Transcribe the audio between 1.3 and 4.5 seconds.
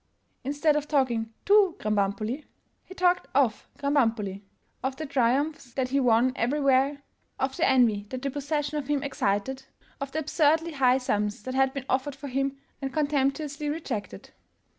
to Krambambuli, he talked of Kram bambuli—